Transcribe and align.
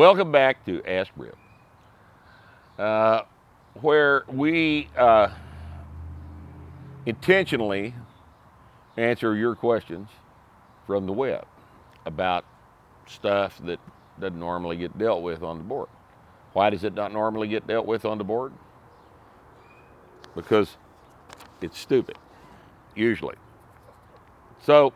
Welcome 0.00 0.32
back 0.32 0.64
to 0.64 0.82
Ask 0.90 1.12
Rip, 1.14 1.36
uh, 2.78 3.24
where 3.82 4.24
we 4.28 4.88
uh, 4.96 5.28
intentionally 7.04 7.94
answer 8.96 9.36
your 9.36 9.54
questions 9.54 10.08
from 10.86 11.04
the 11.04 11.12
web 11.12 11.44
about 12.06 12.46
stuff 13.08 13.60
that 13.66 13.78
doesn't 14.18 14.40
normally 14.40 14.78
get 14.78 14.96
dealt 14.96 15.20
with 15.22 15.42
on 15.42 15.58
the 15.58 15.64
board. 15.64 15.90
Why 16.54 16.70
does 16.70 16.82
it 16.82 16.94
not 16.94 17.12
normally 17.12 17.48
get 17.48 17.66
dealt 17.66 17.84
with 17.84 18.06
on 18.06 18.16
the 18.16 18.24
board? 18.24 18.54
Because 20.34 20.78
it's 21.60 21.78
stupid, 21.78 22.16
usually. 22.94 23.36
So, 24.62 24.94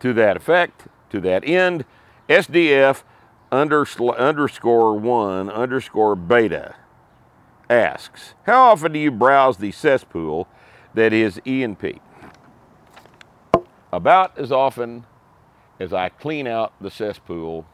to 0.00 0.12
that 0.14 0.36
effect, 0.36 0.88
to 1.10 1.20
that 1.20 1.46
end, 1.46 1.84
SDF 2.28 3.02
underscore 3.50 4.98
one 4.98 5.50
underscore 5.50 6.14
beta 6.14 6.74
asks, 7.70 8.34
How 8.44 8.70
often 8.70 8.92
do 8.92 8.98
you 8.98 9.10
browse 9.10 9.58
the 9.58 9.72
cesspool 9.72 10.48
that 10.94 11.12
is 11.12 11.40
E&P? 11.44 12.00
About 13.92 14.38
as 14.38 14.52
often 14.52 15.06
as 15.80 15.92
I 15.92 16.08
clean 16.08 16.46
out 16.46 16.72
the 16.80 16.90
cesspool, 16.90 17.66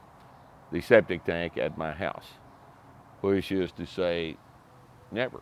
the 0.71 0.81
septic 0.81 1.25
tank 1.25 1.57
at 1.57 1.77
my 1.77 1.93
house, 1.93 2.27
which 3.21 3.51
is 3.51 3.73
to 3.73 3.87
say, 3.87 4.37
never. 5.11 5.41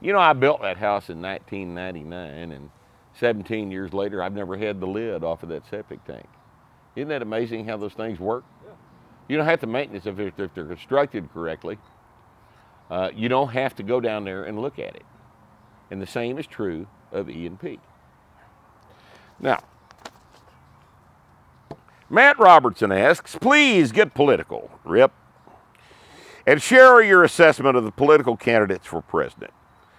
You 0.00 0.12
know, 0.12 0.18
I 0.18 0.34
built 0.34 0.62
that 0.62 0.76
house 0.76 1.08
in 1.08 1.20
1999, 1.20 2.52
and 2.52 2.70
17 3.18 3.70
years 3.70 3.92
later, 3.92 4.22
I've 4.22 4.34
never 4.34 4.56
had 4.56 4.80
the 4.80 4.86
lid 4.86 5.24
off 5.24 5.42
of 5.42 5.48
that 5.48 5.66
septic 5.68 6.04
tank. 6.04 6.28
Isn't 6.94 7.08
that 7.08 7.22
amazing 7.22 7.66
how 7.66 7.76
those 7.76 7.94
things 7.94 8.18
work? 8.18 8.44
Yeah. 8.64 8.72
You 9.28 9.36
don't 9.36 9.46
have 9.46 9.60
to 9.60 9.66
maintenance 9.66 10.06
if, 10.06 10.18
if 10.18 10.36
they're 10.36 10.48
constructed 10.48 11.32
correctly. 11.32 11.78
Uh, 12.90 13.10
you 13.14 13.28
don't 13.28 13.48
have 13.48 13.74
to 13.76 13.82
go 13.82 14.00
down 14.00 14.24
there 14.24 14.44
and 14.44 14.60
look 14.60 14.78
at 14.78 14.94
it. 14.96 15.04
And 15.90 16.00
the 16.00 16.06
same 16.06 16.38
is 16.38 16.46
true 16.46 16.86
of 17.12 17.28
E&P. 17.28 17.78
Now, 19.40 19.62
Matt 22.08 22.38
Robertson 22.38 22.92
asks, 22.92 23.36
please 23.36 23.92
get 23.92 24.14
political, 24.14 24.70
Rip, 24.84 25.12
and 26.46 26.62
share 26.62 27.02
your 27.02 27.24
assessment 27.24 27.76
of 27.76 27.84
the 27.84 27.90
political 27.90 28.36
candidates 28.36 28.86
for 28.86 29.02
president. 29.02 29.52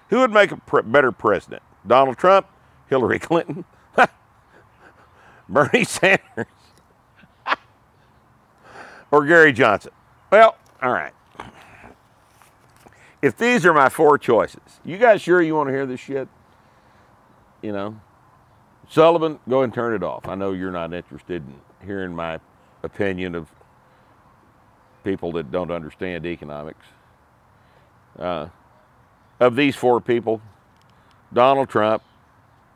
Who 0.10 0.20
would 0.20 0.32
make 0.32 0.52
a 0.52 0.58
pre- 0.58 0.84
better 0.84 1.12
president? 1.12 1.62
Donald 1.86 2.18
Trump, 2.18 2.48
Hillary 2.90 3.20
Clinton, 3.20 3.66
Bernie 5.50 5.84
Sanders, 5.84 6.46
or 9.12 9.26
Gary 9.26 9.54
Johnson? 9.54 9.92
Well, 10.32 10.58
all 10.82 10.92
right. 10.92 11.14
If 13.22 13.38
these 13.38 13.66
are 13.66 13.74
my 13.74 13.90
four 13.90 14.18
choices, 14.18 14.80
you 14.86 14.98
guys 14.98 15.22
sure 15.22 15.42
you 15.42 15.56
want 15.56 15.68
to 15.70 15.74
hear 15.74 15.86
this 15.86 16.00
shit? 16.00 16.28
You 17.62 17.72
know, 17.72 18.00
Sullivan, 18.90 19.40
go 19.50 19.64
and 19.64 19.74
turn 19.74 19.94
it 19.94 20.04
off. 20.04 20.28
I 20.28 20.36
know 20.36 20.54
you're 20.54 20.72
not 20.72 20.94
interested 20.94 21.44
in 21.44 21.86
hearing 21.86 22.16
my 22.16 22.40
opinion 22.84 23.36
of 23.36 23.48
people 25.04 25.32
that 25.34 25.52
don't 25.52 25.72
understand 25.72 26.26
economics. 26.26 26.86
Uh, 28.18 28.48
of 29.40 29.56
these 29.56 29.76
four 29.76 30.00
people, 30.02 30.42
Donald 31.34 31.70
Trump 31.70 32.02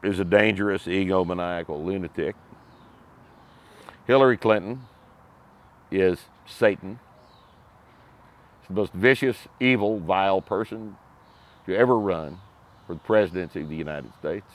is 0.03 0.19
a 0.19 0.25
dangerous, 0.25 0.83
egomaniacal 0.83 1.83
lunatic. 1.83 2.35
Hillary 4.07 4.37
Clinton 4.37 4.81
is 5.91 6.19
Satan. 6.45 6.99
She's 8.61 8.67
the 8.69 8.73
most 8.73 8.93
vicious, 8.93 9.37
evil, 9.59 9.99
vile 9.99 10.41
person 10.41 10.97
to 11.65 11.75
ever 11.75 11.97
run 11.97 12.39
for 12.87 12.93
the 12.93 12.99
presidency 12.99 13.61
of 13.61 13.69
the 13.69 13.75
United 13.75 14.11
States. 14.19 14.47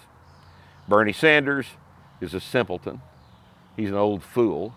Bernie 0.88 1.12
Sanders 1.12 1.66
is 2.20 2.34
a 2.34 2.40
simpleton. 2.40 3.00
He's 3.76 3.90
an 3.90 3.96
old 3.96 4.22
fool 4.22 4.74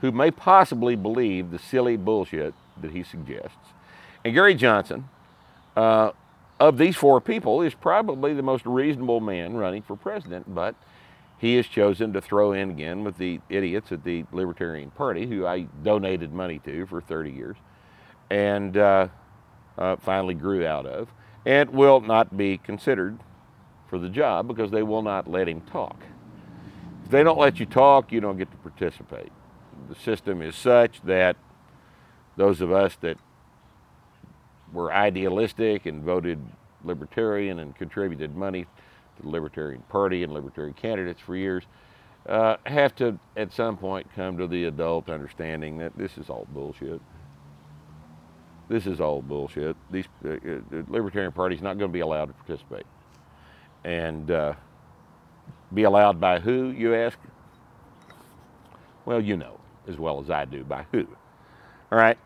who 0.00 0.12
may 0.12 0.30
possibly 0.30 0.94
believe 0.94 1.50
the 1.50 1.58
silly 1.58 1.96
bullshit 1.96 2.54
that 2.80 2.92
he 2.92 3.02
suggests. 3.02 3.56
And 4.24 4.34
Gary 4.34 4.54
Johnson, 4.54 5.08
uh, 5.76 6.12
of 6.58 6.78
these 6.78 6.96
four 6.96 7.20
people, 7.20 7.62
is 7.62 7.74
probably 7.74 8.34
the 8.34 8.42
most 8.42 8.64
reasonable 8.66 9.20
man 9.20 9.56
running 9.56 9.82
for 9.82 9.96
president, 9.96 10.54
but 10.54 10.74
he 11.38 11.56
has 11.56 11.66
chosen 11.66 12.12
to 12.14 12.20
throw 12.20 12.52
in 12.52 12.70
again 12.70 13.04
with 13.04 13.18
the 13.18 13.40
idiots 13.48 13.92
at 13.92 14.04
the 14.04 14.24
Libertarian 14.32 14.90
Party, 14.90 15.26
who 15.26 15.46
I 15.46 15.62
donated 15.82 16.32
money 16.32 16.58
to 16.60 16.86
for 16.86 17.00
30 17.00 17.30
years 17.30 17.56
and 18.30 18.76
uh, 18.76 19.08
uh, 19.78 19.96
finally 19.96 20.34
grew 20.34 20.66
out 20.66 20.86
of, 20.86 21.08
and 21.44 21.70
will 21.70 22.00
not 22.00 22.36
be 22.36 22.58
considered 22.58 23.18
for 23.88 23.98
the 23.98 24.08
job 24.08 24.48
because 24.48 24.70
they 24.70 24.82
will 24.82 25.02
not 25.02 25.30
let 25.30 25.48
him 25.48 25.60
talk. 25.60 26.02
If 27.04 27.10
they 27.10 27.22
don't 27.22 27.38
let 27.38 27.60
you 27.60 27.66
talk, 27.66 28.10
you 28.10 28.20
don't 28.20 28.36
get 28.36 28.50
to 28.50 28.56
participate. 28.56 29.30
The 29.88 29.94
system 29.94 30.42
is 30.42 30.56
such 30.56 31.02
that 31.02 31.36
those 32.36 32.60
of 32.60 32.72
us 32.72 32.96
that 33.02 33.18
were 34.72 34.92
idealistic 34.92 35.86
and 35.86 36.02
voted 36.02 36.38
libertarian 36.84 37.60
and 37.60 37.74
contributed 37.76 38.34
money 38.36 38.64
to 39.16 39.22
the 39.22 39.28
Libertarian 39.28 39.82
Party 39.88 40.22
and 40.22 40.32
Libertarian 40.32 40.74
candidates 40.74 41.20
for 41.20 41.36
years 41.36 41.64
uh, 42.28 42.56
have 42.66 42.94
to, 42.96 43.18
at 43.36 43.52
some 43.52 43.76
point, 43.76 44.06
come 44.14 44.36
to 44.38 44.46
the 44.46 44.64
adult 44.64 45.08
understanding 45.08 45.78
that 45.78 45.96
this 45.96 46.18
is 46.18 46.28
all 46.28 46.46
bullshit. 46.52 47.00
This 48.68 48.86
is 48.86 49.00
all 49.00 49.22
bullshit. 49.22 49.76
These, 49.90 50.06
uh, 50.24 50.30
uh 50.30 50.38
the 50.70 50.84
Libertarian 50.88 51.32
Party 51.32 51.54
is 51.54 51.62
not 51.62 51.78
going 51.78 51.90
to 51.90 51.92
be 51.92 52.00
allowed 52.00 52.26
to 52.26 52.32
participate. 52.32 52.86
And 53.84 54.30
uh, 54.30 54.54
be 55.72 55.84
allowed 55.84 56.20
by 56.20 56.40
who, 56.40 56.70
you 56.70 56.94
ask? 56.94 57.18
Well, 59.04 59.20
you 59.20 59.36
know 59.36 59.60
as 59.86 59.96
well 59.98 60.20
as 60.20 60.30
I 60.30 60.44
do 60.44 60.64
by 60.64 60.84
who. 60.90 61.06
All 61.92 61.98
right. 61.98 62.18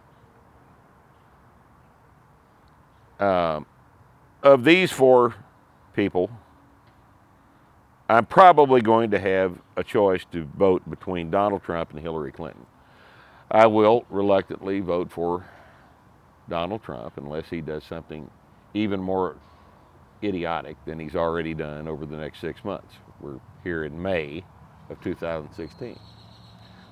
Um, 3.20 3.66
of 4.42 4.64
these 4.64 4.90
four 4.90 5.34
people, 5.94 6.30
I'm 8.08 8.26
probably 8.26 8.80
going 8.80 9.10
to 9.12 9.20
have 9.20 9.58
a 9.76 9.84
choice 9.84 10.24
to 10.32 10.44
vote 10.56 10.88
between 10.88 11.30
Donald 11.30 11.62
Trump 11.62 11.90
and 11.90 12.00
Hillary 12.00 12.32
Clinton. 12.32 12.66
I 13.50 13.66
will 13.66 14.06
reluctantly 14.10 14.80
vote 14.80 15.12
for 15.12 15.44
Donald 16.48 16.82
Trump 16.82 17.16
unless 17.16 17.48
he 17.50 17.60
does 17.60 17.84
something 17.84 18.30
even 18.74 19.00
more 19.00 19.36
idiotic 20.22 20.76
than 20.86 20.98
he's 20.98 21.14
already 21.14 21.54
done 21.54 21.86
over 21.88 22.06
the 22.06 22.16
next 22.16 22.40
six 22.40 22.64
months. 22.64 22.94
We're 23.20 23.40
here 23.62 23.84
in 23.84 24.00
May 24.00 24.44
of 24.88 25.00
2016. 25.02 25.98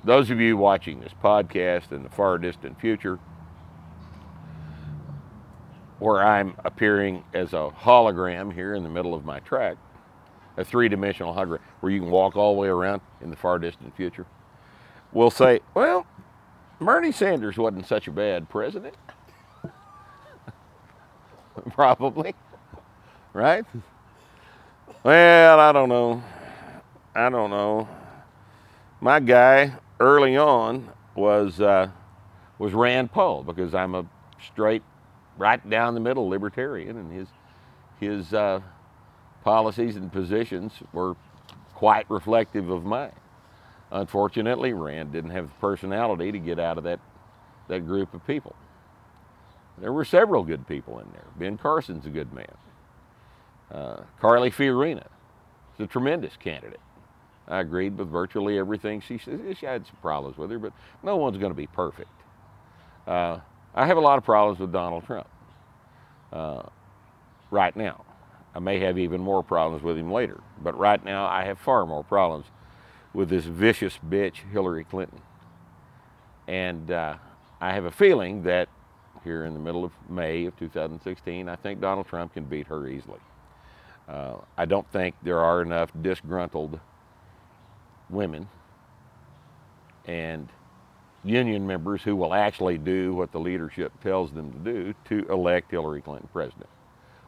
Those 0.05 0.31
of 0.31 0.41
you 0.41 0.57
watching 0.57 1.01
this 1.01 1.13
podcast 1.23 1.91
in 1.91 2.03
the 2.03 2.11
far 2.11 2.39
distant 2.39 2.81
future, 2.81 3.19
where 5.99 6.25
I'm 6.25 6.55
appearing 6.65 7.25
as 7.35 7.53
a 7.53 7.71
hologram 7.81 8.53
here 8.53 8.75
in 8.75 8.83
the 8.83 8.89
middle 8.89 9.15
of 9.15 9.25
my 9.25 9.41
track, 9.41 9.77
a 10.57 10.65
three 10.65 10.89
dimensional 10.89 11.35
hologram 11.35 11.61
where 11.81 11.93
you 11.93 12.01
can 12.01 12.11
walk 12.11 12.37
all 12.37 12.55
the 12.55 12.61
way 12.61 12.69
around 12.69 13.01
in 13.21 13.31
the 13.31 13.37
far 13.37 13.59
distant 13.59 13.95
future, 13.97 14.27
will 15.13 15.31
say, 15.31 15.61
well, 15.75 16.07
Bernie 16.81 17.13
Sanders 17.13 17.57
wasn't 17.57 17.87
such 17.87 18.07
a 18.07 18.13
bad 18.13 18.49
president. 18.49 18.95
Probably 21.71 22.35
right? 23.33 23.65
Well, 25.05 25.61
I 25.61 25.73
don't 25.73 25.89
know. 25.89 26.23
I 27.15 27.31
don't 27.31 27.51
know. 27.51 27.89
My 29.01 29.21
guy 29.21 29.75
early 30.01 30.37
on 30.37 30.91
was 31.15 31.61
uh, 31.61 31.91
was 32.59 32.75
Rand 32.75 33.13
Paul 33.13 33.45
because 33.45 33.75
I'm 33.75 33.95
a 33.95 34.05
straight, 34.45 34.83
right 35.39 35.69
down 35.71 35.95
the 35.95 36.01
middle 36.01 36.29
libertarian, 36.29 36.99
and 36.99 37.13
his 37.13 37.29
his 38.01 38.35
uh, 38.35 38.61
policies 39.45 39.97
and 39.97 40.13
positions 40.13 40.73
were 40.93 41.17
quite 41.75 42.09
reflective 42.11 42.69
of 42.69 42.85
mine. 42.85 43.13
Unfortunately, 43.91 44.73
Rand 44.73 45.13
didn't 45.13 45.31
have 45.31 45.49
the 45.49 45.55
personality 45.55 46.33
to 46.33 46.39
get 46.39 46.59
out 46.59 46.79
of 46.79 46.85
that 46.85 47.01
that 47.69 47.87
group 47.87 48.15
of 48.15 48.27
people. 48.27 48.55
There 49.79 49.93
were 49.93 50.05
several 50.05 50.43
good 50.43 50.67
people 50.67 50.99
in 50.99 51.07
there. 51.13 51.27
Ben 51.39 51.57
Carson's 51.57 52.07
a 52.07 52.11
good 52.11 52.33
man. 52.33 52.55
Uh, 53.71 54.03
Carly 54.21 54.51
Fiorina 54.51 55.07
is 55.79 55.85
a 55.85 55.87
tremendous 55.87 56.37
candidate. 56.37 56.81
I 57.47 57.61
agreed 57.61 57.97
with 57.97 58.11
virtually 58.11 58.59
everything 58.59 59.01
she 59.01 59.19
said. 59.19 59.57
She 59.59 59.67
had 59.67 59.87
some 59.87 59.97
problems 60.03 60.37
with 60.37 60.51
her, 60.51 60.59
but 60.59 60.73
no 61.03 61.17
one's 61.17 61.39
going 61.39 61.51
to 61.51 61.57
be 61.57 61.67
perfect. 61.67 62.11
Uh, 63.07 63.39
I 63.79 63.87
have 63.87 63.97
a 63.97 64.01
lot 64.01 64.19
of 64.19 64.25
problems 64.25 64.59
with 64.59 64.73
Donald 64.73 65.07
Trump 65.07 65.29
uh, 66.33 66.63
right 67.53 67.77
now. 67.77 68.05
I 68.53 68.59
may 68.59 68.81
have 68.81 68.99
even 68.99 69.21
more 69.21 69.45
problems 69.45 69.85
with 69.85 69.97
him 69.97 70.11
later, 70.11 70.41
but 70.61 70.77
right 70.77 71.03
now 71.05 71.27
I 71.27 71.45
have 71.45 71.61
far 71.61 71.87
more 71.87 72.03
problems 72.03 72.47
with 73.15 73.29
this 73.29 73.45
vicious 73.45 73.97
bitch, 74.05 74.39
Hillary 74.51 74.83
Clinton. 74.83 75.21
And 76.49 76.91
uh, 76.91 77.19
I 77.61 77.73
have 77.73 77.85
a 77.85 77.93
feeling 77.93 78.43
that 78.43 78.69
here 79.23 79.45
in 79.45 79.55
the 79.55 79.61
middle 79.61 79.85
of 79.85 79.93
May 80.11 80.47
of 80.47 80.59
2016, 80.59 81.49
I 81.49 81.55
think 81.55 81.81
Donald 81.81 82.09
Trump 82.09 82.35
can 82.35 82.47
beat 82.47 82.67
her 82.67 82.89
easily. 82.89 83.21
Uh, 84.09 84.39
I 84.57 84.65
don't 84.65 84.91
think 84.91 85.15
there 85.23 85.39
are 85.39 85.63
enough 85.63 85.93
disgruntled 86.03 86.81
women 88.11 88.49
and 90.05 90.49
union 91.25 91.67
members 91.67 92.03
who 92.03 92.17
will 92.17 92.33
actually 92.33 92.79
do 92.79 93.15
what 93.15 93.33
the 93.33 93.41
leadership 93.41 93.93
tells 94.03 94.33
them 94.33 94.53
to 94.53 94.59
do 94.59 94.95
to 95.07 95.31
elect 95.33 95.71
Hillary 95.71 96.01
Clinton 96.01 96.29
president. 96.33 96.69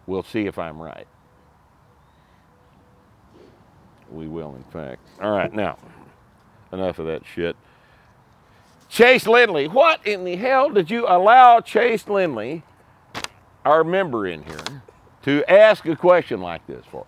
We'll 0.06 0.22
see 0.22 0.46
if 0.46 0.58
I'm 0.58 0.80
right. 0.80 1.06
We 4.10 4.26
will, 4.26 4.54
in 4.56 4.64
fact. 4.64 5.06
All 5.20 5.30
right, 5.30 5.52
now, 5.52 5.78
enough 6.72 6.98
of 6.98 7.06
that 7.06 7.22
shit. 7.26 7.56
Chase 8.88 9.26
Lindley, 9.26 9.68
what 9.68 10.04
in 10.04 10.24
the 10.24 10.34
hell 10.34 10.68
did 10.68 10.90
you 10.90 11.06
allow 11.06 11.60
Chase 11.60 12.08
Lindley, 12.08 12.64
our 13.64 13.84
member 13.84 14.26
in 14.26 14.42
here, 14.42 14.82
to 15.22 15.44
ask 15.48 15.86
a 15.86 15.94
question 15.94 16.40
like 16.40 16.66
this 16.66 16.84
for? 16.90 17.06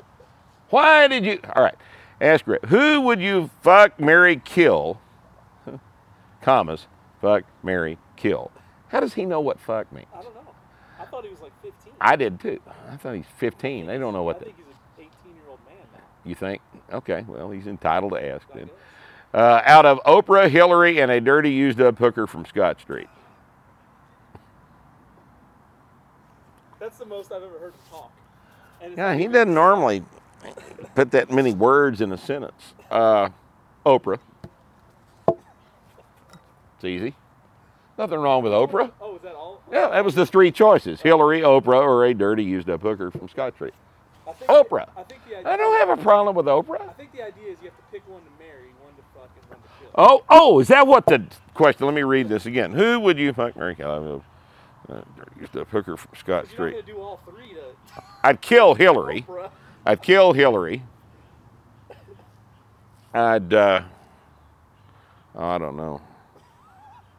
Why 0.71 1.09
did 1.09 1.25
you? 1.25 1.41
All 1.57 1.65
right, 1.65 1.75
ask 2.21 2.47
Rick. 2.47 2.67
Who 2.67 3.01
would 3.01 3.21
you 3.21 3.51
fuck, 3.63 3.99
marry, 3.99 4.37
kill? 4.37 5.01
Commas, 6.43 6.87
fuck, 7.21 7.45
marry, 7.63 7.99
kill. 8.17 8.51
How 8.89 9.01
does 9.01 9.15
he 9.15 9.25
know 9.25 9.41
what 9.41 9.59
fuck 9.59 9.91
means? 9.93 10.09
I 10.13 10.23
don't 10.23 10.35
know. 10.35 10.41
I 11.01 11.05
thought 11.05 11.25
he 11.25 11.31
was 11.31 11.41
like 11.41 11.53
15. 11.63 11.93
I 12.01 12.17
did 12.17 12.41
too. 12.41 12.61
I 12.91 12.97
thought 12.97 13.15
he's 13.15 13.25
15. 13.39 13.87
They 13.87 13.99
don't 13.99 14.13
know 14.13 14.23
what 14.23 14.37
I 14.37 14.41
think 14.41 14.57
he's 14.57 14.67
an 14.67 15.11
18 15.25 15.35
year 15.35 15.45
old 15.49 15.59
man 15.67 15.77
now. 15.95 16.01
You 16.25 16.35
think? 16.35 16.61
Okay, 16.93 17.25
well, 17.27 17.51
he's 17.51 17.67
entitled 17.67 18.13
to 18.13 18.25
ask 18.25 18.47
then. 18.55 18.69
Uh, 19.33 19.63
out 19.65 19.87
of 19.87 19.99
Oprah, 20.05 20.51
Hillary, 20.51 21.01
and 21.01 21.11
a 21.11 21.21
dirty 21.21 21.51
used 21.51 21.81
up 21.81 21.99
hooker 21.99 22.27
from 22.27 22.45
Scott 22.45 22.81
Street. 22.81 23.09
That's 26.79 26.99
the 26.99 27.07
most 27.07 27.33
I've 27.33 27.43
ever 27.43 27.59
heard 27.59 27.75
him 27.75 27.81
talk. 27.91 28.13
And 28.83 28.97
Yeah, 28.99 29.15
he 29.15 29.29
doesn't 29.29 29.55
normally 29.55 30.03
put 30.95 31.13
that 31.13 31.31
many 31.31 31.55
words 31.55 32.01
in 32.01 32.13
a 32.13 32.19
sentence. 32.19 32.75
Uh, 32.91 33.29
Oprah. 33.87 34.19
It's 36.83 36.89
easy. 36.89 37.15
Nothing 37.97 38.19
wrong 38.19 38.43
with 38.43 38.53
Oprah. 38.53 38.91
Oh, 39.01 39.15
is 39.15 39.23
that 39.23 39.37
all? 39.37 39.63
Yeah, 39.71 39.91
that 39.91 40.05
was 40.05 40.17
the 40.17 40.27
three 40.27 40.51
choices 40.51 41.01
Hillary, 41.01 41.43
Oprah, 41.43 41.81
or 41.81 42.05
a 42.07 42.13
dirty 42.13 42.43
used 42.43 42.69
up 42.69 42.83
hooker 42.83 43.13
from 43.13 43.29
Scott 43.29 43.55
Street. 43.55 43.75
Oprah. 44.49 44.89
I 44.97 45.05
think 45.05 45.21
the 45.29 45.37
idea. 45.37 45.49
I 45.49 45.57
don't 45.57 45.79
have 45.79 45.97
a 45.97 46.03
problem 46.03 46.35
with 46.35 46.47
Oprah. 46.47 46.81
I 46.81 46.93
think 46.95 47.13
the 47.13 47.23
idea 47.23 47.53
is 47.53 47.59
you 47.63 47.69
have 47.69 47.77
to 47.77 47.83
pick 47.93 48.03
one 48.09 48.21
to 48.23 48.31
marry, 48.37 48.73
one 48.83 48.93
to 48.95 49.03
fuck, 49.15 49.31
and 49.41 49.51
one 49.51 49.61
to 49.61 49.69
kill. 49.79 49.91
Oh, 49.95 50.25
oh, 50.29 50.59
is 50.59 50.67
that 50.69 50.89
what 50.89 51.07
the 51.07 51.25
question? 51.55 51.87
Let 51.87 51.95
me 51.95 52.03
read 52.03 52.29
this 52.29 52.47
again. 52.47 52.73
Who 52.73 52.99
would 52.99 53.17
you 53.17 53.33
fuck, 53.33 53.55
Mary 53.57 53.77
Kelly? 53.77 54.21
Uh, 54.89 55.03
used 55.41 55.57
up 55.57 55.69
hooker 55.69 55.97
from 55.97 56.17
Scott 56.19 56.49
Street. 56.49 56.85
do 56.85 56.99
all 56.99 57.21
three 57.31 57.55
to 57.55 58.03
I'd 58.25 58.41
kill 58.41 58.75
Hillary. 58.75 59.25
Oprah. 59.29 59.51
I'd 59.87 60.03
kill 60.03 60.33
Hillary. 60.33 60.83
I'd, 63.15 63.55
uh, 63.55 63.83
I 65.37 65.59
don't 65.59 65.77
know. 65.77 66.01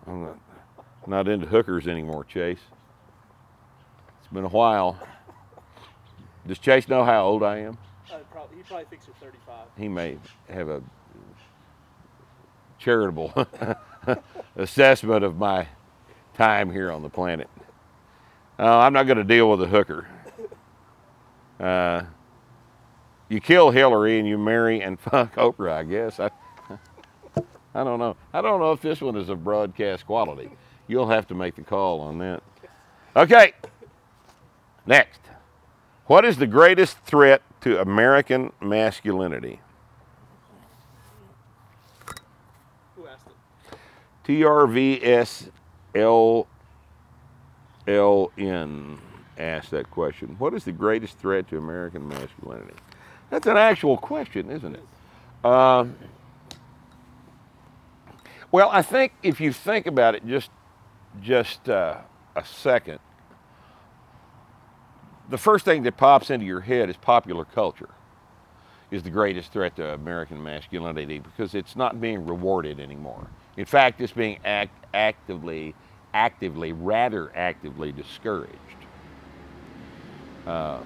I'm 0.07 0.23
not, 0.23 0.39
not 1.07 1.27
into 1.27 1.47
hookers 1.47 1.87
anymore, 1.87 2.23
Chase. 2.23 2.59
It's 4.19 4.33
been 4.33 4.45
a 4.45 4.49
while. 4.49 4.97
Does 6.45 6.59
Chase 6.59 6.87
know 6.87 7.03
how 7.05 7.25
old 7.25 7.43
I 7.43 7.59
am? 7.59 7.77
Uh, 8.11 8.17
probably, 8.31 8.57
he 8.57 8.63
probably 8.63 8.85
thinks 8.85 9.07
you're 9.07 9.15
35. 9.15 9.67
He 9.77 9.87
may 9.87 10.17
have 10.49 10.69
a 10.69 10.81
charitable 12.79 13.33
assessment 14.57 15.23
of 15.23 15.37
my 15.37 15.67
time 16.33 16.71
here 16.71 16.91
on 16.91 17.01
the 17.01 17.09
planet. 17.09 17.49
Uh, 18.59 18.79
I'm 18.79 18.93
not 18.93 19.03
going 19.03 19.17
to 19.17 19.23
deal 19.23 19.49
with 19.49 19.61
a 19.61 19.67
hooker. 19.67 20.07
Uh, 21.59 22.03
you 23.29 23.39
kill 23.39 23.71
Hillary 23.71 24.19
and 24.19 24.27
you 24.27 24.37
marry 24.37 24.81
and 24.81 24.99
fuck 24.99 25.35
Oprah, 25.35 25.73
I 25.73 25.83
guess. 25.83 26.19
I, 26.19 26.29
I 27.75 27.83
don't 27.83 27.99
know. 27.99 28.15
I 28.33 28.41
don't 28.41 28.59
know 28.59 28.71
if 28.71 28.81
this 28.81 29.01
one 29.01 29.15
is 29.15 29.29
of 29.29 29.43
broadcast 29.43 30.05
quality. 30.05 30.51
You'll 30.87 31.09
have 31.09 31.27
to 31.27 31.35
make 31.35 31.55
the 31.55 31.63
call 31.63 32.01
on 32.01 32.19
that. 32.19 32.43
Okay. 33.15 33.53
Next. 34.85 35.19
What 36.05 36.25
is 36.25 36.37
the 36.37 36.47
greatest 36.47 36.99
threat 36.99 37.41
to 37.61 37.79
American 37.79 38.51
masculinity? 38.61 39.61
Who 42.95 43.07
asked 43.07 43.27
it? 43.27 43.33
TRVSLLN 47.87 48.97
asked 49.37 49.71
that 49.71 49.89
question. 49.89 50.35
What 50.37 50.53
is 50.53 50.65
the 50.65 50.71
greatest 50.71 51.17
threat 51.17 51.47
to 51.49 51.57
American 51.57 52.07
masculinity? 52.07 52.75
That's 53.29 53.47
an 53.47 53.57
actual 53.57 53.97
question, 53.97 54.51
isn't 54.51 54.75
it? 54.75 54.83
Uh, 55.43 55.85
well, 58.53 58.69
I 58.71 58.83
think 58.83 59.13
if 59.23 59.41
you 59.41 59.51
think 59.51 59.87
about 59.87 60.13
it 60.13 60.25
just 60.27 60.51
just 61.23 61.67
uh, 61.67 61.97
a 62.35 62.45
second, 62.45 62.99
the 65.27 65.39
first 65.39 65.65
thing 65.65 65.81
that 65.83 65.97
pops 65.97 66.29
into 66.29 66.45
your 66.45 66.59
head 66.59 66.87
is 66.87 66.95
popular 66.95 67.45
culture 67.45 67.89
is 68.91 69.01
the 69.01 69.09
greatest 69.09 69.51
threat 69.51 69.75
to 69.77 69.93
American 69.93 70.43
masculinity 70.43 71.17
because 71.17 71.55
it's 71.55 71.75
not 71.75 71.99
being 71.99 72.27
rewarded 72.27 72.79
anymore. 72.79 73.27
In 73.57 73.65
fact, 73.65 73.99
it's 73.99 74.13
being 74.13 74.37
act- 74.45 74.85
actively, 74.93 75.73
actively, 76.13 76.73
rather 76.73 77.35
actively 77.35 77.91
discouraged. 77.91 78.53
Uh, 80.45 80.77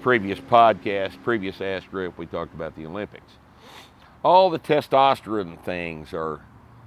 previous 0.00 0.38
podcast, 0.38 1.22
previous 1.22 1.60
Ask 1.60 1.92
Rip, 1.92 2.16
we 2.16 2.24
talked 2.24 2.54
about 2.54 2.74
the 2.74 2.86
Olympics. 2.86 3.32
All 4.24 4.48
the 4.48 4.58
testosterone 4.58 5.62
things 5.62 6.14
are 6.14 6.40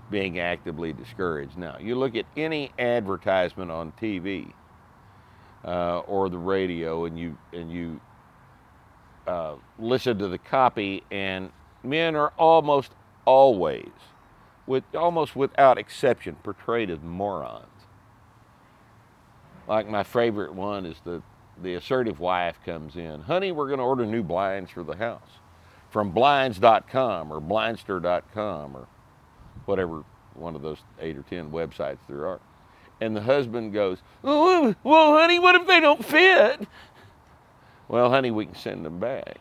being 0.10 0.40
actively 0.40 0.94
discouraged 0.94 1.58
now. 1.58 1.78
You 1.80 1.96
look 1.96 2.16
at 2.16 2.26
any 2.38 2.72
advertisement 2.78 3.72
on 3.72 3.92
TV 3.94 4.52
uh, 5.64 6.00
or 6.00 6.30
the 6.30 6.38
radio, 6.38 7.06
and 7.06 7.18
you 7.18 7.38
and 7.54 7.72
you 7.72 8.00
uh, 9.28 9.56
listen 9.80 10.18
to 10.20 10.28
the 10.28 10.38
copy, 10.38 11.04
and 11.12 11.52
men 11.84 12.16
are 12.16 12.34
almost 12.38 12.92
always, 13.26 13.90
with 14.68 14.84
almost 14.94 15.36
without 15.36 15.78
exception, 15.78 16.36
portrayed 16.44 16.90
as 16.90 17.00
morons. 17.02 17.66
Like 19.68 19.88
my 19.88 20.04
favorite 20.04 20.54
one 20.54 20.86
is 20.86 20.98
the 21.04 21.24
the 21.62 21.76
assertive 21.76 22.20
wife 22.20 22.60
comes 22.66 22.96
in, 22.98 23.22
honey, 23.22 23.52
we're 23.52 23.68
going 23.68 23.80
to 23.80 23.86
order 23.86 24.06
new 24.06 24.24
blinds 24.24 24.70
for 24.70 24.84
the 24.84 24.98
house 24.98 25.40
from 25.90 26.12
blinds.com 26.12 27.32
or 27.32 27.40
blindster.com 27.40 28.76
or 28.76 28.86
whatever 29.66 30.04
one 30.34 30.56
of 30.56 30.62
those 30.62 30.80
eight 31.00 31.18
or 31.18 31.24
ten 31.24 31.52
websites 31.52 32.00
there 32.08 32.28
are. 32.28 32.40
And 33.02 33.16
the 33.16 33.22
husband 33.22 33.74
goes, 33.74 34.00
well, 34.24 34.74
honey, 34.84 35.40
what 35.40 35.56
if 35.56 35.68
they 35.68 35.80
don't 35.80 36.04
fit? 36.04 36.68
Well, 37.88 38.10
honey, 38.10 38.32
we 38.32 38.46
can 38.46 38.56
send 38.56 38.86
them 38.86 39.00
back 39.00 39.40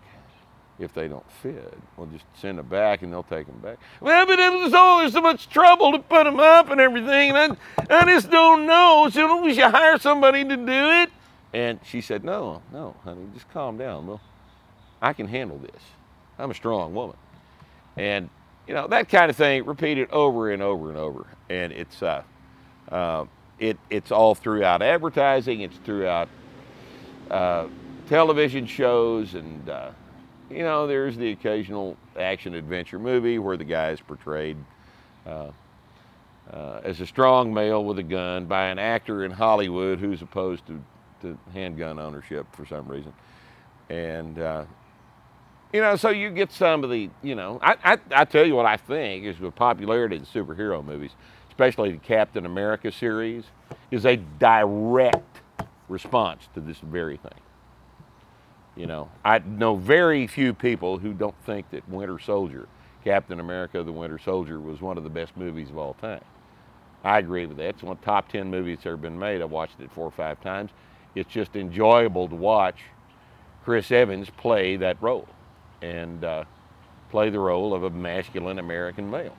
if 0.79 0.93
they 0.93 1.09
don't 1.09 1.31
fit. 1.43 1.73
We'll 1.97 2.09
just 2.09 2.25
send 2.35 2.59
them 2.59 2.67
back 2.67 3.03
and 3.03 3.13
they'll 3.13 3.23
take 3.23 3.47
them 3.47 3.59
back. 3.59 3.79
Well, 4.01 4.27
but 4.27 4.39
it 4.39 4.53
was 4.53 4.73
there's 4.73 5.13
so 5.13 5.21
much 5.21 5.49
trouble 5.49 5.93
to 5.93 5.99
put 5.99 6.25
them 6.25 6.41
up 6.41 6.71
and 6.71 6.81
everything, 6.81 7.31
and 7.31 7.57
I, 7.79 8.01
I 8.01 8.05
just 8.07 8.31
don't 8.31 8.67
know. 8.67 9.09
So 9.13 9.43
we 9.43 9.55
should 9.55 9.71
hire 9.71 9.99
somebody 9.99 10.45
to 10.45 10.57
do 10.57 10.63
it. 10.67 11.11
And 11.53 11.79
she 11.85 12.01
said, 12.01 12.25
No, 12.25 12.61
no, 12.73 12.97
honey, 13.05 13.23
just 13.33 13.49
calm 13.53 13.79
down. 13.79 14.07
Well, 14.07 14.21
I 15.01 15.13
can 15.13 15.29
handle 15.29 15.59
this. 15.59 15.83
I'm 16.39 16.51
a 16.51 16.55
strong 16.55 16.95
woman. 16.95 17.17
And 17.97 18.29
you 18.67 18.75
know 18.75 18.87
that 18.89 19.09
kind 19.09 19.31
of 19.31 19.37
thing 19.37 19.65
repeated 19.65 20.11
over 20.11 20.51
and 20.51 20.63
over 20.63 20.89
and 20.89 20.99
over. 20.99 21.27
And 21.51 21.73
it's 21.73 22.03
uh, 22.03 22.23
uh, 22.91 23.27
it 23.59 23.79
it's 23.91 24.11
all 24.11 24.35
throughout 24.35 24.83
advertising. 24.83 25.61
It's 25.61 25.77
throughout 25.79 26.29
uh, 27.31 27.67
television 28.09 28.67
shows, 28.67 29.35
and 29.35 29.69
uh, 29.69 29.91
you 30.51 30.63
know 30.63 30.87
there's 30.87 31.17
the 31.17 31.31
occasional 31.31 31.97
action 32.19 32.55
adventure 32.55 32.99
movie 32.99 33.39
where 33.39 33.57
the 33.57 33.65
guy 33.65 33.91
is 33.91 34.01
portrayed 34.01 34.57
uh, 35.27 35.51
uh, 36.53 36.81
as 36.85 37.01
a 37.01 37.07
strong 37.07 37.53
male 37.53 37.85
with 37.85 37.99
a 37.99 38.03
gun 38.03 38.47
by 38.47 38.67
an 38.67 38.79
actor 38.79 39.25
in 39.25 39.31
Hollywood 39.31 39.99
who's 39.99 40.23
opposed 40.23 40.67
to, 40.67 40.83
to 41.23 41.39
handgun 41.53 41.99
ownership 41.99 42.47
for 42.55 42.67
some 42.67 42.87
reason, 42.89 43.13
and 43.89 44.39
you 45.75 45.81
know, 45.81 45.97
so 45.97 46.11
you 46.11 46.31
get 46.31 46.53
some 46.53 46.85
of 46.85 46.91
the, 46.91 47.11
you 47.21 47.35
know, 47.35 47.59
I, 47.61 47.77
I, 47.83 47.99
I 48.13 48.25
tell 48.25 48.47
you 48.47 48.55
what 48.55 48.65
I 48.65 48.77
think 48.77 49.25
is 49.25 49.37
the 49.39 49.51
popularity 49.51 50.19
of 50.19 50.23
superhero 50.23 50.85
movies, 50.85 51.11
especially 51.49 51.91
the 51.91 51.99
Captain 51.99 52.47
America 52.47 52.93
series, 52.93 53.47
is 53.91 54.07
a 54.07 54.15
direct 54.17 55.41
response 55.89 56.49
to 56.55 56.61
this 56.61 56.79
very 56.79 57.17
thing. 57.17 57.41
You 58.77 58.87
know, 58.87 59.11
I 59.25 59.41
know 59.41 59.75
very 59.75 60.29
few 60.29 60.55
people 60.55 60.99
who 60.99 61.13
don't 61.13 61.35
think 61.45 61.69
that 61.71 61.89
Winter 61.89 62.21
Soldier 62.21 62.69
Captain 63.03 63.41
America: 63.41 63.83
The 63.83 63.93
Winter 63.93 64.21
Soldier 64.21 64.61
was 64.61 64.81
one 64.81 64.97
of 64.97 65.03
the 65.03 65.11
best 65.11 65.37
movies 65.37 65.71
of 65.71 65.79
all 65.79 65.95
time. 65.95 66.23
I 67.03 67.19
agree 67.19 67.47
with 67.47 67.57
that. 67.57 67.71
It's 67.71 67.83
one 67.83 67.97
of 67.97 68.01
the 68.01 68.07
top 68.07 68.29
ten 68.29 68.49
movies 68.49 68.79
that 68.85 68.91
ever 68.91 68.97
been 68.97 69.19
made. 69.19 69.43
I've 69.43 69.51
watched 69.51 69.81
it 69.81 69.91
four 69.91 70.07
or 70.07 70.13
five 70.13 70.41
times. 70.41 70.71
It's 71.17 71.31
just 71.31 71.57
enjoyable 71.57 72.29
to 72.29 72.37
watch 72.37 72.79
Chris 73.65 73.91
Evans 73.91 74.31
play 74.31 74.77
that 74.77 75.03
role 75.03 75.29
and 75.85 76.25
uh, 76.25 76.45
play 77.11 77.31
the 77.31 77.39
role 77.39 77.75
of 77.75 77.85
a 77.85 77.91
masculine 77.91 78.59
American 78.59 79.11
male. 79.11 79.37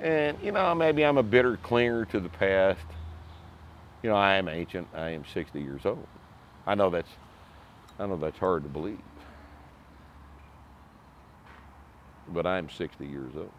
And 0.00 0.36
you 0.42 0.52
know, 0.52 0.74
maybe 0.74 1.04
I'm 1.04 1.18
a 1.18 1.22
bitter 1.22 1.56
clinger 1.56 2.08
to 2.10 2.20
the 2.20 2.28
past. 2.28 2.80
You 4.02 4.10
know, 4.10 4.16
I 4.16 4.34
am 4.34 4.48
ancient. 4.48 4.88
I 4.94 5.10
am 5.10 5.24
60 5.32 5.60
years 5.60 5.86
old. 5.86 6.06
I 6.66 6.74
know 6.74 6.90
that's 6.90 7.10
I 7.98 8.06
know 8.06 8.16
that's 8.16 8.38
hard 8.38 8.64
to 8.64 8.68
believe. 8.68 9.00
But 12.32 12.46
I'm 12.46 12.68
60 12.68 13.06
years 13.06 13.32
old. 13.36 13.52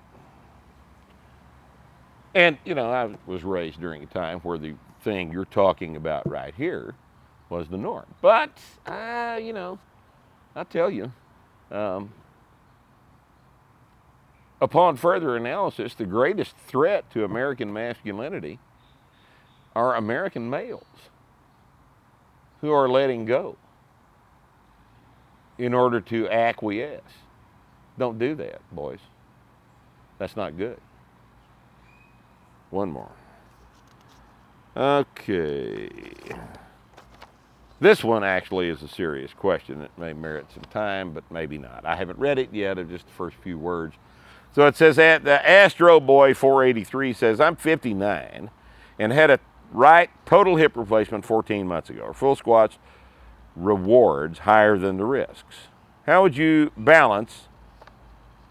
And, 2.35 2.59
you 2.65 2.75
know, 2.75 2.91
I 2.91 3.09
was 3.25 3.43
raised 3.43 3.79
during 3.81 4.03
a 4.03 4.05
time 4.05 4.39
where 4.41 4.59
the 4.59 4.73
thing 5.01 5.31
you're 5.31 5.45
talking 5.45 5.95
about 5.95 6.29
right 6.29 6.53
here 6.55 6.93
was 7.49 7.67
the 7.67 7.77
norm. 7.77 8.05
But, 8.21 8.61
uh, 8.85 9.39
you 9.41 9.53
know, 9.53 9.79
I 10.55 10.63
tell 10.63 10.91
you, 10.91 11.11
um, 11.71 12.11
upon 14.61 14.97
further 14.97 15.35
analysis, 15.35 15.93
the 15.93 16.05
greatest 16.05 16.55
threat 16.67 17.09
to 17.11 17.23
American 17.23 17.71
masculinity 17.71 18.59
are 19.75 19.95
American 19.95 20.49
males 20.49 20.83
who 22.61 22.71
are 22.71 22.89
letting 22.89 23.25
go 23.25 23.55
in 25.57 25.73
order 25.73 26.01
to 26.01 26.29
acquiesce. 26.29 27.01
Don't 27.97 28.19
do 28.19 28.35
that, 28.35 28.61
boys. 28.71 28.99
That's 30.17 30.35
not 30.35 30.57
good. 30.57 30.79
One 32.69 32.91
more. 32.91 33.11
Okay. 34.75 35.89
This 37.79 38.03
one 38.03 38.23
actually 38.23 38.69
is 38.69 38.81
a 38.81 38.87
serious 38.87 39.33
question. 39.33 39.81
It 39.81 39.91
may 39.97 40.13
merit 40.13 40.47
some 40.51 40.63
time, 40.63 41.11
but 41.11 41.29
maybe 41.29 41.57
not. 41.57 41.85
I 41.85 41.95
haven't 41.95 42.17
read 42.17 42.39
it 42.39 42.49
yet, 42.51 42.77
of 42.79 42.89
just 42.89 43.05
the 43.05 43.13
first 43.13 43.37
few 43.37 43.59
words. 43.59 43.95
So 44.53 44.65
it 44.65 44.75
says 44.75 44.95
that 44.95 45.23
the 45.23 45.47
Astro 45.47 45.99
Boy 45.99 46.33
483 46.33 47.13
says, 47.13 47.39
I'm 47.39 47.55
59 47.55 48.49
and 48.97 49.13
had 49.13 49.29
a 49.29 49.39
right 49.71 50.09
total 50.25 50.55
hip 50.55 50.75
replacement 50.75 51.25
14 51.25 51.67
months 51.67 51.91
ago. 51.91 52.11
Full 52.13 52.35
squats 52.35 52.79
rewards 53.55 54.39
higher 54.39 54.77
than 54.77 54.97
the 54.97 55.05
risks. 55.05 55.67
How 56.07 56.23
would 56.23 56.35
you 56.37 56.71
balance 56.75 57.49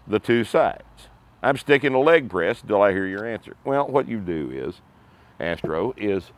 the 0.07 0.19
two 0.19 0.45
sides? 0.45 1.09
I'm 1.43 1.57
sticking 1.57 1.93
a 1.93 1.99
leg 1.99 2.29
press 2.29 2.61
until 2.61 2.81
I 2.81 2.91
hear 2.91 3.05
your 3.05 3.25
answer. 3.25 3.57
Well, 3.65 3.87
what 3.87 4.07
you 4.07 4.19
do 4.19 4.49
is, 4.51 4.81
Astro, 5.39 5.93
is 5.97 6.31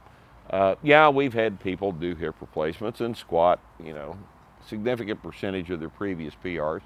uh, 0.50 0.75
yeah, 0.84 1.10
we've 1.10 1.34
had 1.34 1.60
people 1.60 1.91
do 1.91 2.15
hip 2.15 2.36
replacements 2.41 3.01
and 3.01 3.15
squat, 3.15 3.60
you 3.84 3.94
know, 3.94 4.18
significant 4.68 5.22
percentage 5.22 5.70
of 5.70 5.79
their 5.79 5.89
previous 5.89 6.34
PRs. 6.44 6.82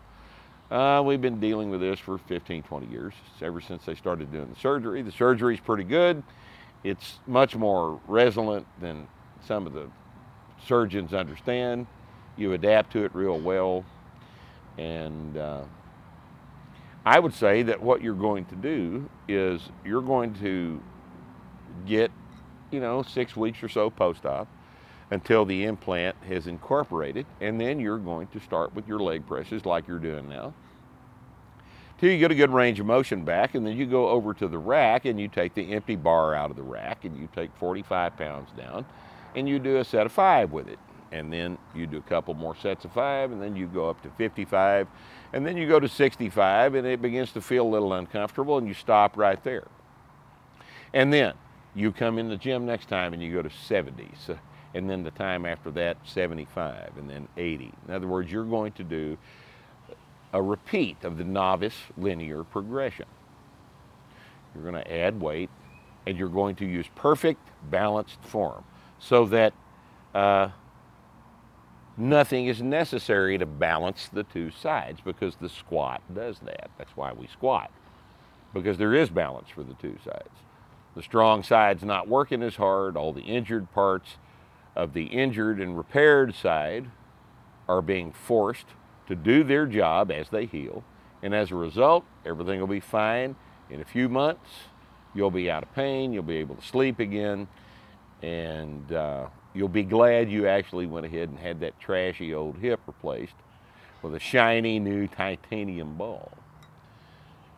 Uh, 0.72 1.02
we've 1.06 1.22
been 1.22 1.40
dealing 1.40 1.70
with 1.70 1.82
this 1.82 2.00
for 2.00 2.18
15, 2.18 2.64
20 2.64 2.88
years, 2.88 3.14
ever 3.42 3.62
since 3.62 3.86
they 3.86 3.96
started 3.96 4.32
doing 4.32 4.50
the 4.52 4.60
surgery. 4.60 5.02
The 5.02 5.12
surgery 5.12 5.54
is 5.54 5.60
pretty 5.60 5.84
good. 5.84 6.24
It's 6.84 7.20
much 7.28 7.56
more 7.56 8.02
resilient 8.08 8.66
than 8.82 9.08
some 9.46 9.68
of 9.68 9.74
the 9.74 9.90
surgeons 10.66 11.14
understand. 11.14 11.88
You 12.38 12.54
adapt 12.54 12.92
to 12.94 13.04
it 13.06 13.14
real 13.14 13.40
well. 13.40 13.86
And 14.78 15.38
uh, 15.38 15.62
I 17.06 17.20
would 17.20 17.34
say 17.34 17.64
that 17.64 17.82
what 17.82 18.02
you're 18.02 18.16
going 18.16 18.46
to 18.46 18.56
do 18.56 19.10
is 19.28 19.70
you're 19.86 20.02
going 20.02 20.34
to 20.36 20.82
get, 21.86 22.12
you 22.74 22.80
know, 22.80 23.04
six 23.04 23.36
weeks 23.36 23.64
or 23.64 23.70
so 23.70 23.90
post 23.90 24.26
op 24.26 24.48
until 25.12 25.46
the 25.46 25.64
implant 25.64 26.16
has 26.28 26.48
incorporated. 26.48 27.26
And 27.40 27.62
then 27.62 27.80
you're 27.80 28.00
going 28.00 28.28
to 28.28 28.40
start 28.40 28.74
with 28.74 28.88
your 28.88 29.00
leg 29.00 29.26
presses 29.28 29.66
like 29.66 29.88
you're 29.88 30.00
doing 30.00 30.28
now 30.28 30.54
till 32.04 32.12
you 32.12 32.18
get 32.18 32.32
a 32.32 32.36
good 32.36 32.52
range 32.52 32.82
of 32.82 32.86
motion 32.86 33.24
back, 33.24 33.56
and 33.56 33.66
then 33.66 33.78
you 33.78 33.86
go 33.86 34.10
over 34.10 34.34
to 34.34 34.50
the 34.50 34.58
rack 34.58 35.06
and 35.06 35.18
you 35.18 35.30
take 35.30 35.54
the 35.54 35.72
empty 35.72 35.96
bar 35.96 36.36
out 36.36 36.50
of 36.50 36.58
the 36.58 36.64
rack 36.64 37.06
and 37.06 37.18
you 37.18 37.30
take 37.34 37.50
45 37.56 38.18
pounds 38.18 38.50
down 38.58 38.86
and 39.36 39.48
you 39.48 39.58
do 39.58 39.78
a 39.78 39.86
set 39.86 40.06
of 40.06 40.12
five 40.12 40.52
with 40.52 40.68
it. 40.68 40.80
And 41.14 41.32
then 41.32 41.58
you 41.74 41.88
do 41.88 41.98
a 41.98 42.02
couple 42.02 42.34
more 42.34 42.58
sets 42.58 42.84
of 42.84 42.92
five, 42.92 43.32
and 43.32 43.42
then 43.42 43.56
you 43.56 43.68
go 43.68 43.90
up 43.90 44.02
to 44.02 44.10
55, 44.10 44.88
and 45.32 45.46
then 45.46 45.56
you 45.56 45.68
go 45.68 45.80
to 45.80 45.88
65, 45.88 46.74
and 46.74 46.86
it 46.86 47.02
begins 47.02 47.32
to 47.34 47.42
feel 47.42 47.66
a 47.66 47.70
little 47.70 47.94
uncomfortable, 47.94 48.58
and 48.58 48.68
you 48.68 48.74
stop 48.74 49.16
right 49.16 49.42
there. 49.44 49.68
And 50.92 51.14
then 51.14 51.34
you 51.76 51.92
come 51.92 52.20
in 52.20 52.30
the 52.30 52.38
gym 52.38 52.66
next 52.66 52.88
time 52.88 53.14
and 53.14 53.22
you 53.22 53.34
go 53.34 53.42
to 53.42 53.50
70. 53.50 54.12
So, 54.26 54.38
and 54.74 54.90
then 54.90 55.04
the 55.04 55.12
time 55.12 55.46
after 55.46 55.72
that, 55.72 55.98
75, 56.06 56.98
and 56.98 57.10
then 57.10 57.28
80. 57.38 57.72
In 57.88 57.94
other 57.94 58.08
words, 58.08 58.32
you're 58.32 58.46
going 58.46 58.72
to 58.74 58.84
do 58.84 59.18
a 60.34 60.42
repeat 60.42 61.04
of 61.04 61.18
the 61.18 61.24
novice 61.24 61.76
linear 61.98 62.44
progression. 62.44 63.06
You're 64.54 64.64
going 64.64 64.84
to 64.84 64.92
add 64.92 65.20
weight 65.20 65.50
and 66.06 66.18
you're 66.18 66.30
going 66.30 66.56
to 66.58 66.66
use 66.66 66.86
perfect 66.96 67.40
balanced 67.70 68.22
form 68.24 68.64
so 69.00 69.26
that 69.26 69.54
uh, 70.14 70.50
nothing 71.98 72.48
is 72.48 72.62
necessary 72.62 73.38
to 73.38 73.46
balance 73.46 74.10
the 74.12 74.24
two 74.24 74.52
sides 74.52 75.00
because 75.04 75.36
the 75.36 75.50
squat 75.50 76.02
does 76.14 76.40
that. 76.40 76.70
That's 76.78 76.96
why 76.96 77.14
we 77.14 77.28
squat, 77.28 77.72
because 78.54 78.78
there 78.78 78.94
is 78.94 79.10
balance 79.10 79.50
for 79.50 79.64
the 79.64 79.74
two 79.76 79.98
sides. 80.04 80.43
The 80.96 81.02
strong 81.02 81.44
side's 81.44 81.84
not 81.84 82.08
working 82.08 82.44
as 82.44 82.56
hard, 82.56 82.96
all 82.96 83.14
the 83.14 83.22
injured 83.22 83.72
parts 83.72 84.18
of 84.76 84.94
the 84.94 85.06
injured 85.06 85.60
and 85.60 85.78
repaired 85.78 86.36
side 86.36 86.90
are 87.68 87.82
being 87.82 88.12
forced 88.12 88.68
to 89.08 89.16
do 89.16 89.44
their 89.44 89.66
job 89.66 90.12
as 90.12 90.30
they 90.30 90.46
heal. 90.46 90.84
And 91.22 91.34
as 91.34 91.52
a 91.52 91.56
result, 91.56 92.06
everything 92.26 92.60
will 92.60 92.68
be 92.68 92.80
fine. 92.80 93.36
In 93.70 93.82
a 93.82 93.86
few 93.86 94.10
months, 94.10 94.50
you'll 95.16 95.32
be 95.32 95.50
out 95.50 95.64
of 95.64 95.74
pain, 95.74 96.14
you'll 96.14 96.24
be 96.24 96.38
able 96.38 96.56
to 96.56 96.66
sleep 96.66 97.00
again, 97.00 97.48
and 98.22 98.92
uh, 98.92 99.28
you'll 99.54 99.70
be 99.70 99.84
glad 99.84 100.30
you 100.30 100.48
actually 100.48 100.86
went 100.86 101.06
ahead 101.06 101.30
and 101.30 101.40
had 101.40 101.60
that 101.62 101.80
trashy 101.80 102.34
old 102.34 102.58
hip 102.58 102.80
replaced 102.86 103.36
with 104.02 104.16
a 104.16 104.20
shiny 104.20 104.80
new 104.80 105.08
titanium 105.08 105.96
ball. 105.96 106.32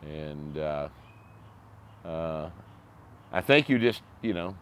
And 0.02 0.58
uh, 0.58 0.88
uh, 2.04 2.50
I 3.36 3.42
think 3.42 3.68
you 3.68 3.78
just, 3.78 4.02
you 4.22 4.32
know, 4.32 4.56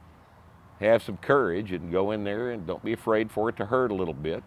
have 0.80 1.02
some 1.02 1.16
courage 1.18 1.72
and 1.72 1.92
go 1.92 2.10
in 2.10 2.24
there 2.24 2.50
and 2.50 2.66
don't 2.66 2.84
be 2.84 2.92
afraid 2.92 3.30
for 3.30 3.48
it 3.48 3.56
to 3.56 3.66
hurt 3.66 3.90
a 3.90 3.94
little 3.94 4.14
bit 4.14 4.42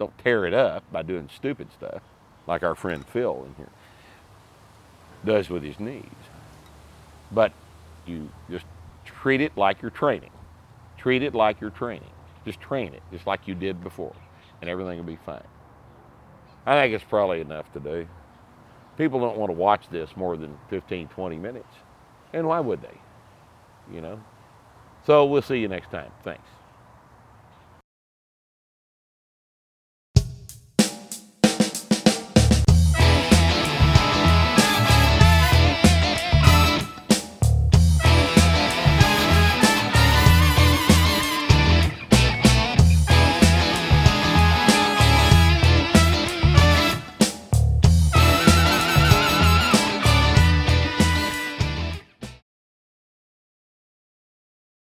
don't 0.00 0.16
tear 0.16 0.46
it 0.46 0.54
up 0.54 0.82
by 0.90 1.02
doing 1.02 1.28
stupid 1.36 1.68
stuff 1.72 2.00
like 2.46 2.62
our 2.62 2.74
friend 2.74 3.04
Phil 3.06 3.44
in 3.46 3.54
here 3.56 3.68
does 5.26 5.50
with 5.50 5.62
his 5.62 5.78
knees. 5.78 6.06
But 7.30 7.52
you 8.06 8.30
just 8.50 8.64
treat 9.04 9.42
it 9.42 9.58
like 9.58 9.82
you're 9.82 9.90
training. 9.90 10.30
Treat 10.96 11.22
it 11.22 11.34
like 11.34 11.60
you're 11.60 11.68
training. 11.68 12.08
Just 12.46 12.60
train 12.62 12.94
it, 12.94 13.02
just 13.12 13.26
like 13.26 13.46
you 13.46 13.54
did 13.54 13.84
before, 13.84 14.14
and 14.62 14.70
everything 14.70 14.96
will 14.96 15.04
be 15.04 15.18
fine. 15.26 15.44
I 16.64 16.80
think 16.80 16.94
it's 16.94 17.04
probably 17.04 17.42
enough 17.42 17.70
today. 17.74 18.08
People 18.96 19.20
don't 19.20 19.36
want 19.36 19.50
to 19.50 19.56
watch 19.56 19.82
this 19.90 20.16
more 20.16 20.38
than 20.38 20.56
15, 20.70 21.08
20 21.08 21.36
minutes. 21.36 21.74
And 22.32 22.48
why 22.48 22.60
would 22.60 22.80
they? 22.80 22.98
You 23.92 24.00
know? 24.00 24.20
So 25.06 25.24
we'll 25.24 25.42
see 25.42 25.58
you 25.58 25.68
next 25.68 25.90
time. 25.90 26.10
Thanks. 26.22 26.59